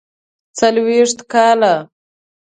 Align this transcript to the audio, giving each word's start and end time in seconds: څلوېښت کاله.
څلوېښت 0.57 1.19
کاله. 1.31 1.73